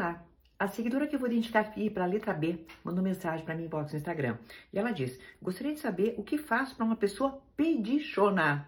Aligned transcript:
Olá, 0.00 0.24
a 0.58 0.66
seguidora 0.66 1.06
que 1.06 1.14
eu 1.14 1.18
vou 1.18 1.28
identificar 1.28 1.60
aqui 1.60 1.90
para 1.90 2.04
a 2.04 2.06
letra 2.06 2.32
B 2.32 2.64
mandou 2.82 3.04
mensagem 3.04 3.44
para 3.44 3.54
mim 3.54 3.66
inbox 3.66 3.92
no 3.92 3.98
Instagram. 3.98 4.38
E 4.72 4.78
ela 4.78 4.92
diz: 4.92 5.20
Gostaria 5.42 5.74
de 5.74 5.78
saber 5.78 6.14
o 6.16 6.22
que 6.22 6.38
faço 6.38 6.74
para 6.74 6.86
uma 6.86 6.96
pessoa 6.96 7.38
pedichona. 7.54 8.66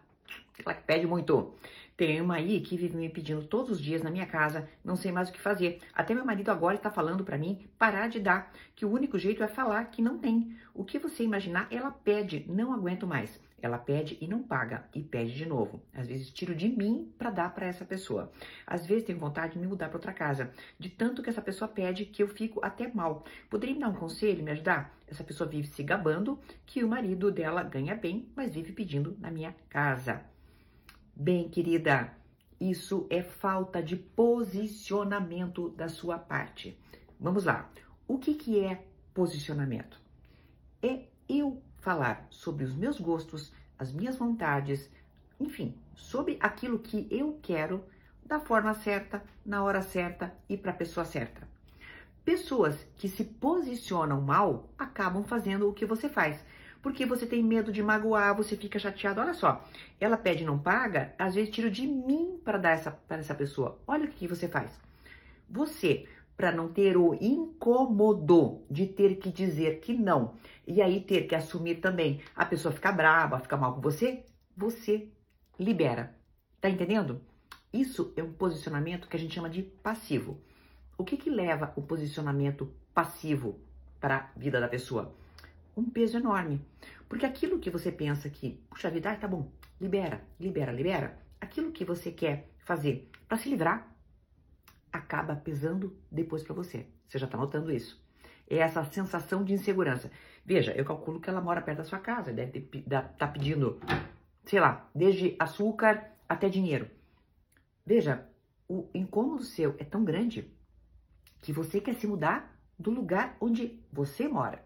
Ela 0.62 0.74
que 0.74 0.82
pede 0.82 1.06
muito. 1.06 1.54
Tem 1.96 2.20
uma 2.20 2.34
aí 2.34 2.60
que 2.60 2.76
vive 2.76 2.98
me 2.98 3.08
pedindo 3.08 3.44
todos 3.44 3.70
os 3.70 3.80
dias 3.80 4.02
na 4.02 4.10
minha 4.10 4.26
casa, 4.26 4.68
não 4.84 4.94
sei 4.94 5.10
mais 5.10 5.30
o 5.30 5.32
que 5.32 5.40
fazer. 5.40 5.80
Até 5.94 6.12
meu 6.12 6.26
marido 6.26 6.50
agora 6.50 6.76
está 6.76 6.90
falando 6.90 7.24
para 7.24 7.38
mim 7.38 7.66
parar 7.78 8.08
de 8.08 8.20
dar, 8.20 8.52
que 8.76 8.84
o 8.84 8.90
único 8.90 9.18
jeito 9.18 9.42
é 9.42 9.48
falar 9.48 9.86
que 9.86 10.02
não 10.02 10.18
tem. 10.18 10.54
O 10.74 10.84
que 10.84 10.98
você 10.98 11.24
imaginar, 11.24 11.66
ela 11.70 11.90
pede, 11.90 12.44
não 12.46 12.74
aguento 12.74 13.06
mais. 13.06 13.40
Ela 13.62 13.78
pede 13.78 14.18
e 14.20 14.26
não 14.26 14.42
paga 14.42 14.84
e 14.92 15.00
pede 15.00 15.34
de 15.34 15.46
novo. 15.46 15.80
Às 15.94 16.08
vezes 16.08 16.30
tiro 16.30 16.52
de 16.52 16.68
mim 16.68 17.14
para 17.16 17.30
dar 17.30 17.54
para 17.54 17.66
essa 17.66 17.84
pessoa. 17.84 18.32
Às 18.66 18.84
vezes 18.84 19.04
tenho 19.04 19.20
vontade 19.20 19.52
de 19.52 19.60
me 19.60 19.68
mudar 19.68 19.88
para 19.88 19.96
outra 19.96 20.12
casa, 20.12 20.52
de 20.76 20.90
tanto 20.90 21.22
que 21.22 21.30
essa 21.30 21.40
pessoa 21.40 21.68
pede 21.68 22.04
que 22.04 22.22
eu 22.22 22.26
fico 22.26 22.58
até 22.60 22.92
mal. 22.92 23.24
Poderia 23.48 23.74
me 23.74 23.80
dar 23.80 23.88
um 23.88 23.94
conselho, 23.94 24.42
me 24.42 24.50
ajudar? 24.50 24.92
Essa 25.06 25.22
pessoa 25.22 25.48
vive 25.48 25.68
se 25.68 25.82
gabando 25.84 26.40
que 26.66 26.82
o 26.82 26.88
marido 26.88 27.30
dela 27.30 27.62
ganha 27.62 27.94
bem, 27.94 28.28
mas 28.34 28.52
vive 28.52 28.72
pedindo 28.72 29.16
na 29.20 29.30
minha 29.30 29.54
casa. 29.68 30.24
Bem, 31.14 31.48
querida, 31.48 32.12
isso 32.60 33.06
é 33.10 33.22
falta 33.22 33.80
de 33.80 33.96
posicionamento 33.96 35.68
da 35.68 35.88
sua 35.88 36.18
parte. 36.18 36.76
Vamos 37.20 37.44
lá. 37.44 37.70
O 38.08 38.18
que, 38.18 38.34
que 38.34 38.58
é 38.58 38.84
posicionamento? 39.14 40.00
É 40.82 41.04
eu 41.28 41.62
falar 41.82 42.26
sobre 42.30 42.64
os 42.64 42.74
meus 42.74 43.00
gostos, 43.00 43.52
as 43.82 43.92
minhas 43.92 44.16
vontades, 44.16 44.88
enfim, 45.38 45.74
sobre 45.94 46.38
aquilo 46.40 46.78
que 46.78 47.08
eu 47.10 47.38
quero 47.42 47.84
da 48.24 48.38
forma 48.38 48.72
certa, 48.74 49.22
na 49.44 49.62
hora 49.64 49.82
certa 49.82 50.32
e 50.48 50.56
para 50.56 50.70
a 50.70 50.74
pessoa 50.74 51.04
certa. 51.04 51.46
Pessoas 52.24 52.86
que 52.96 53.08
se 53.08 53.24
posicionam 53.24 54.20
mal 54.20 54.70
acabam 54.78 55.24
fazendo 55.24 55.68
o 55.68 55.74
que 55.74 55.84
você 55.84 56.08
faz, 56.08 56.44
porque 56.80 57.04
você 57.04 57.26
tem 57.26 57.42
medo 57.42 57.72
de 57.72 57.82
magoar, 57.82 58.36
você 58.36 58.56
fica 58.56 58.78
chateado. 58.78 59.20
Olha 59.20 59.34
só, 59.34 59.64
ela 60.00 60.16
pede 60.16 60.44
e 60.44 60.46
não 60.46 60.58
paga, 60.58 61.12
às 61.18 61.34
vezes 61.34 61.52
tiro 61.52 61.68
de 61.68 61.84
mim 61.84 62.40
para 62.44 62.58
dar 62.58 62.70
essa 62.70 62.92
para 62.92 63.18
essa 63.18 63.34
pessoa. 63.34 63.80
Olha 63.86 64.04
o 64.04 64.08
que 64.08 64.28
você 64.28 64.48
faz. 64.48 64.70
Você 65.50 66.06
para 66.42 66.50
não 66.50 66.66
ter 66.66 66.96
o 66.96 67.14
incômodo 67.20 68.64
de 68.68 68.84
ter 68.84 69.14
que 69.20 69.30
dizer 69.30 69.78
que 69.78 69.94
não 69.94 70.34
e 70.66 70.82
aí 70.82 71.00
ter 71.00 71.28
que 71.28 71.36
assumir 71.36 71.76
também 71.76 72.20
a 72.34 72.44
pessoa 72.44 72.74
ficar 72.74 72.90
brava, 72.90 73.38
ficar 73.38 73.56
mal 73.56 73.76
com 73.76 73.80
você, 73.80 74.24
você 74.56 75.08
libera. 75.56 76.18
Tá 76.60 76.68
entendendo? 76.68 77.22
Isso 77.72 78.12
é 78.16 78.24
um 78.24 78.32
posicionamento 78.32 79.06
que 79.06 79.16
a 79.16 79.20
gente 79.20 79.32
chama 79.32 79.48
de 79.48 79.62
passivo. 79.62 80.40
O 80.98 81.04
que 81.04 81.16
que 81.16 81.30
leva 81.30 81.72
o 81.76 81.82
posicionamento 81.82 82.74
passivo 82.92 83.60
para 84.00 84.16
a 84.16 84.30
vida 84.36 84.60
da 84.60 84.66
pessoa? 84.66 85.14
Um 85.76 85.84
peso 85.84 86.16
enorme. 86.16 86.60
Porque 87.08 87.24
aquilo 87.24 87.60
que 87.60 87.70
você 87.70 87.92
pensa 87.92 88.28
que, 88.28 88.60
puxa 88.68 88.90
vida, 88.90 89.14
tá 89.14 89.28
bom, 89.28 89.48
libera, 89.80 90.20
libera, 90.40 90.72
libera. 90.72 91.16
Aquilo 91.40 91.70
que 91.70 91.84
você 91.84 92.10
quer 92.10 92.48
fazer 92.58 93.08
para 93.28 93.38
se 93.38 93.48
livrar, 93.48 93.91
acaba 94.92 95.34
pesando 95.34 95.96
depois 96.10 96.42
para 96.42 96.54
você. 96.54 96.86
Você 97.08 97.18
já 97.18 97.26
está 97.26 97.38
notando 97.38 97.72
isso? 97.72 98.00
É 98.48 98.58
essa 98.58 98.84
sensação 98.84 99.42
de 99.42 99.54
insegurança. 99.54 100.10
Veja, 100.44 100.72
eu 100.72 100.84
calculo 100.84 101.20
que 101.20 101.30
ela 101.30 101.40
mora 101.40 101.62
perto 101.62 101.78
da 101.78 101.84
sua 101.84 101.98
casa, 101.98 102.32
deve 102.32 102.68
estar 102.74 103.02
tá 103.02 103.26
pedindo, 103.26 103.80
sei 104.44 104.60
lá, 104.60 104.90
desde 104.94 105.34
açúcar 105.38 106.12
até 106.28 106.48
dinheiro. 106.48 106.90
Veja, 107.86 108.28
o 108.68 108.88
incômodo 108.94 109.42
seu 109.42 109.74
é 109.78 109.84
tão 109.84 110.04
grande 110.04 110.52
que 111.40 111.52
você 111.52 111.80
quer 111.80 111.94
se 111.94 112.06
mudar 112.06 112.54
do 112.78 112.90
lugar 112.90 113.36
onde 113.40 113.80
você 113.92 114.28
mora. 114.28 114.64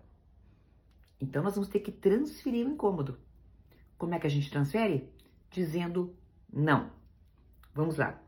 Então 1.20 1.42
nós 1.42 1.54
vamos 1.54 1.68
ter 1.68 1.80
que 1.80 1.92
transferir 1.92 2.66
o 2.66 2.70
incômodo. 2.70 3.18
Como 3.96 4.14
é 4.14 4.18
que 4.18 4.26
a 4.26 4.30
gente 4.30 4.50
transfere? 4.50 5.08
Dizendo 5.50 6.14
não. 6.52 6.90
Vamos 7.72 7.96
lá 7.96 8.25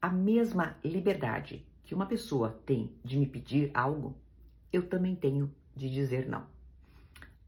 a 0.00 0.08
mesma 0.08 0.76
liberdade 0.84 1.66
que 1.84 1.94
uma 1.94 2.06
pessoa 2.06 2.60
tem 2.66 2.92
de 3.04 3.16
me 3.16 3.26
pedir 3.26 3.70
algo, 3.72 4.16
eu 4.72 4.88
também 4.88 5.14
tenho 5.14 5.52
de 5.74 5.88
dizer 5.90 6.28
não. 6.28 6.46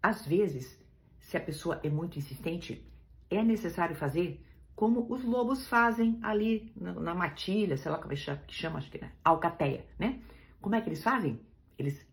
Às 0.02 0.26
vezes, 0.26 0.78
se 1.18 1.36
a 1.36 1.40
pessoa 1.40 1.80
é 1.82 1.90
muito 1.90 2.18
insistente, 2.18 2.86
é 3.28 3.42
necessário 3.42 3.96
fazer 3.96 4.44
como 4.74 5.12
os 5.12 5.24
lobos 5.24 5.66
fazem 5.66 6.18
ali 6.22 6.72
na, 6.76 6.92
na 6.94 7.14
matilha, 7.14 7.76
sei 7.76 7.90
lá 7.90 7.98
como 7.98 8.12
é 8.12 8.16
que 8.16 8.54
chama, 8.54 8.78
acho 8.78 8.90
que 8.90 8.98
é 8.98 9.10
alcateia, 9.24 9.84
né? 9.98 10.22
Como 10.60 10.74
é 10.74 10.80
que 10.80 10.88
eles 10.88 11.02
fazem? 11.02 11.40
Eles 11.76 12.06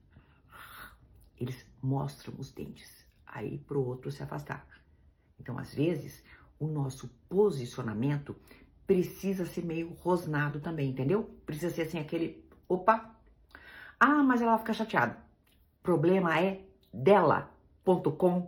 eles 1.39 1.65
mostram 1.81 2.33
os 2.37 2.51
dentes 2.51 3.05
aí 3.25 3.57
para 3.59 3.77
o 3.77 3.85
outro 3.85 4.11
se 4.11 4.23
afastar. 4.23 4.65
Então, 5.39 5.59
às 5.59 5.73
vezes, 5.73 6.23
o 6.57 6.67
nosso 6.67 7.09
posicionamento 7.29 8.35
precisa 8.87 9.45
ser 9.45 9.63
meio 9.63 9.93
rosnado 9.93 10.59
também, 10.59 10.89
entendeu? 10.89 11.23
Precisa 11.45 11.73
ser 11.73 11.83
assim 11.83 11.99
aquele, 11.99 12.47
opa, 12.67 13.15
ah, 13.99 14.23
mas 14.23 14.41
ela 14.41 14.57
fica 14.57 14.73
chateada. 14.73 15.17
Problema 15.81 16.39
é 16.39 16.61
dela.com.br. 16.93 18.45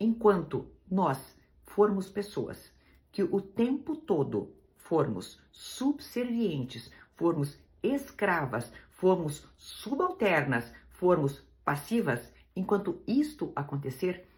Enquanto 0.00 0.70
nós 0.90 1.36
formos 1.64 2.08
pessoas 2.08 2.72
que 3.10 3.22
o 3.22 3.40
tempo 3.40 3.96
todo 3.96 4.54
formos 4.76 5.40
subservientes, 5.50 6.90
formos 7.14 7.58
escravas, 7.82 8.72
formos 8.90 9.46
subalternas, 9.56 10.72
formos 10.90 11.42
passivas, 11.64 12.32
enquanto 12.56 13.02
isto 13.06 13.52
acontecer, 13.54 14.28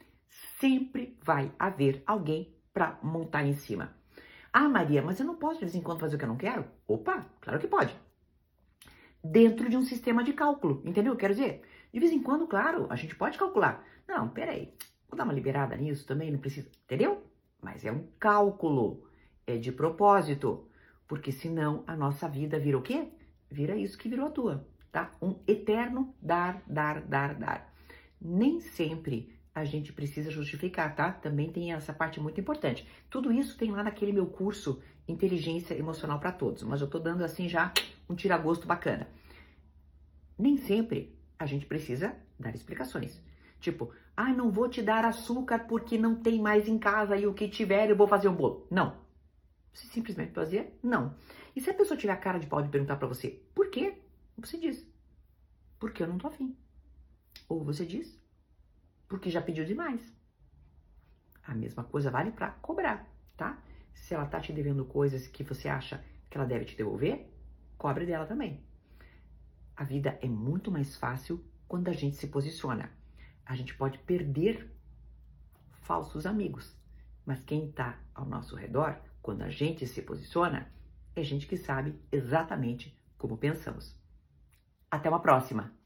sempre 0.58 1.16
vai 1.22 1.52
haver 1.58 2.02
alguém 2.06 2.54
para 2.72 2.98
montar 3.02 3.44
em 3.44 3.54
cima. 3.54 3.99
Ah, 4.52 4.68
Maria, 4.68 5.00
mas 5.00 5.20
eu 5.20 5.26
não 5.26 5.36
posso 5.36 5.60
de 5.60 5.64
vez 5.64 5.74
em 5.74 5.80
quando 5.80 6.00
fazer 6.00 6.16
o 6.16 6.18
que 6.18 6.24
eu 6.24 6.28
não 6.28 6.36
quero? 6.36 6.64
Opa, 6.86 7.24
claro 7.40 7.60
que 7.60 7.68
pode. 7.68 7.94
Dentro 9.22 9.68
de 9.68 9.76
um 9.76 9.82
sistema 9.82 10.24
de 10.24 10.32
cálculo, 10.32 10.82
entendeu? 10.84 11.14
Quero 11.14 11.34
dizer, 11.34 11.62
de 11.92 12.00
vez 12.00 12.10
em 12.12 12.22
quando, 12.22 12.48
claro, 12.48 12.86
a 12.90 12.96
gente 12.96 13.14
pode 13.14 13.38
calcular. 13.38 13.84
Não, 14.08 14.28
peraí, 14.28 14.74
vou 15.08 15.16
dar 15.16 15.24
uma 15.24 15.32
liberada 15.32 15.76
nisso 15.76 16.04
também, 16.04 16.32
não 16.32 16.40
precisa, 16.40 16.68
entendeu? 16.84 17.22
Mas 17.62 17.84
é 17.84 17.92
um 17.92 18.06
cálculo, 18.18 19.06
é 19.46 19.56
de 19.56 19.70
propósito, 19.70 20.68
porque 21.06 21.30
senão 21.30 21.84
a 21.86 21.94
nossa 21.94 22.28
vida 22.28 22.58
vira 22.58 22.78
o 22.78 22.82
quê? 22.82 23.08
Vira 23.48 23.76
isso 23.76 23.98
que 23.98 24.08
virou 24.08 24.26
a 24.26 24.30
tua, 24.30 24.66
tá? 24.90 25.12
Um 25.22 25.36
eterno 25.46 26.12
dar, 26.20 26.62
dar, 26.66 27.02
dar, 27.02 27.34
dar. 27.34 27.72
Nem 28.20 28.60
sempre 28.60 29.32
a 29.54 29.64
gente 29.64 29.92
precisa 29.92 30.30
justificar, 30.30 30.94
tá? 30.94 31.12
Também 31.12 31.50
tem 31.50 31.72
essa 31.72 31.92
parte 31.92 32.20
muito 32.20 32.40
importante. 32.40 32.86
Tudo 33.08 33.32
isso 33.32 33.56
tem 33.56 33.70
lá 33.70 33.82
naquele 33.82 34.12
meu 34.12 34.26
curso 34.26 34.80
Inteligência 35.08 35.74
Emocional 35.74 36.20
para 36.20 36.32
Todos, 36.32 36.62
mas 36.62 36.80
eu 36.80 36.88
tô 36.88 36.98
dando 36.98 37.24
assim 37.24 37.48
já 37.48 37.72
um 38.08 38.14
tiragosto 38.14 38.66
bacana. 38.66 39.08
Nem 40.38 40.56
sempre 40.56 41.18
a 41.38 41.46
gente 41.46 41.66
precisa 41.66 42.14
dar 42.38 42.54
explicações. 42.54 43.20
Tipo, 43.60 43.92
ah, 44.16 44.32
não 44.32 44.50
vou 44.50 44.68
te 44.68 44.80
dar 44.80 45.04
açúcar 45.04 45.60
porque 45.60 45.98
não 45.98 46.14
tem 46.14 46.40
mais 46.40 46.68
em 46.68 46.78
casa 46.78 47.16
e 47.16 47.26
o 47.26 47.34
que 47.34 47.48
tiver 47.48 47.90
eu 47.90 47.96
vou 47.96 48.06
fazer 48.06 48.28
um 48.28 48.34
bolo. 48.34 48.66
Não. 48.70 48.96
Você 49.72 49.86
simplesmente 49.88 50.32
fazer 50.32 50.78
não. 50.82 51.14
E 51.54 51.60
se 51.60 51.70
a 51.70 51.74
pessoa 51.74 51.98
tiver 51.98 52.12
a 52.12 52.16
cara 52.16 52.38
de 52.38 52.46
pau 52.46 52.62
de 52.62 52.68
perguntar 52.68 52.96
para 52.96 53.08
você, 53.08 53.42
por 53.54 53.70
quê? 53.70 53.98
Você 54.38 54.56
diz, 54.56 54.86
porque 55.78 56.02
eu 56.02 56.06
não 56.06 56.18
tô 56.18 56.28
afim. 56.28 56.56
Ou 57.48 57.64
você 57.64 57.84
diz, 57.84 58.18
porque 59.10 59.28
já 59.28 59.42
pediu 59.42 59.64
demais. 59.64 60.00
A 61.42 61.52
mesma 61.52 61.82
coisa 61.82 62.12
vale 62.12 62.30
para 62.30 62.52
cobrar, 62.52 63.12
tá? 63.36 63.60
Se 63.92 64.14
ela 64.14 64.24
tá 64.24 64.40
te 64.40 64.52
devendo 64.52 64.84
coisas 64.84 65.26
que 65.26 65.42
você 65.42 65.68
acha 65.68 66.02
que 66.30 66.38
ela 66.38 66.46
deve 66.46 66.64
te 66.64 66.76
devolver, 66.76 67.28
cobre 67.76 68.06
dela 68.06 68.24
também. 68.24 68.64
A 69.76 69.82
vida 69.82 70.16
é 70.22 70.28
muito 70.28 70.70
mais 70.70 70.96
fácil 70.96 71.44
quando 71.66 71.88
a 71.88 71.92
gente 71.92 72.16
se 72.16 72.28
posiciona. 72.28 72.88
A 73.44 73.56
gente 73.56 73.74
pode 73.74 73.98
perder 73.98 74.72
falsos 75.82 76.24
amigos, 76.24 76.78
mas 77.26 77.42
quem 77.42 77.68
está 77.68 77.98
ao 78.14 78.24
nosso 78.24 78.54
redor, 78.54 78.96
quando 79.20 79.42
a 79.42 79.50
gente 79.50 79.88
se 79.88 80.02
posiciona, 80.02 80.72
é 81.16 81.22
gente 81.24 81.48
que 81.48 81.56
sabe 81.56 82.00
exatamente 82.12 82.96
como 83.18 83.36
pensamos. 83.36 83.98
Até 84.88 85.08
uma 85.08 85.20
próxima! 85.20 85.79